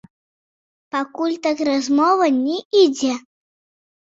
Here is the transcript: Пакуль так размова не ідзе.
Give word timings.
Пакуль 0.95 1.35
так 1.47 1.57
размова 1.69 2.25
не 2.43 2.57
ідзе. 2.83 3.13